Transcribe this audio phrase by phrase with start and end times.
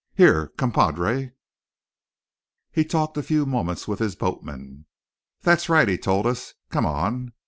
[0.15, 1.33] Here, compadre!"
[2.71, 4.87] He talked a few moments with his boatman.
[5.41, 6.71] "That's right," he told us, then.
[6.73, 7.33] "Come on!"